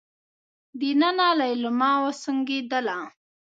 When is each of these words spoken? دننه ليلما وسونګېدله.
دننه 0.79 1.27
ليلما 1.39 1.91
وسونګېدله. 2.03 2.97